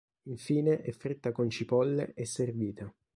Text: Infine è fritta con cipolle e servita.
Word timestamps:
Infine 0.29 0.81
è 0.81 0.89
fritta 0.93 1.31
con 1.31 1.47
cipolle 1.51 2.15
e 2.15 2.25
servita. 2.25 2.91